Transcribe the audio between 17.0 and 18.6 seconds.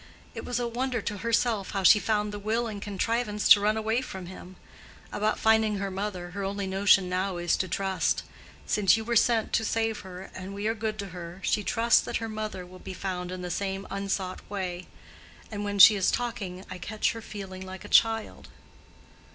her feeling like a child."